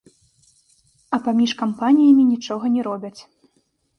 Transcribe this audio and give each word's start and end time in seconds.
А 1.17 1.19
паміж 1.27 1.51
кампаніямі 1.61 2.23
нічога 2.31 2.65
не 2.79 2.87
робяць! 2.89 3.17